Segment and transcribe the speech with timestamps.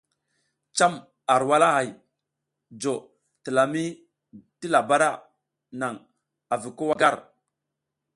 [0.77, 0.93] Cam
[1.33, 1.87] ar walahay
[2.81, 2.93] jo
[3.43, 3.83] talami
[4.59, 5.09] ti labara
[5.79, 5.95] naŋ
[6.53, 7.17] avi ko wa gar.